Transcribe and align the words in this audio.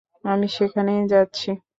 আমি 0.23 0.47
সেখানেই 0.55 1.01
যাচ্ছি। 1.11 1.49